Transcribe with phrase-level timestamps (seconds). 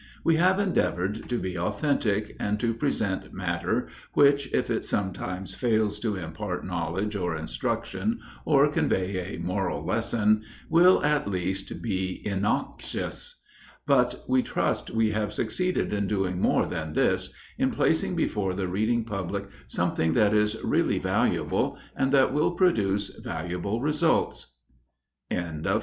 [0.23, 5.91] We have endeavored to be authentic, and to present matter, which, if it sometimes fail
[5.91, 10.41] to impart knowledge or instruction, or convey a moral lesson,
[10.71, 13.43] will, at least, be innoxious.
[13.85, 18.67] But we trust we have succeeded in doing more than this in placing before the
[18.67, 24.55] reading public something that is really valuable, and that will produce valuable results.
[25.29, 25.79] CONTENTS.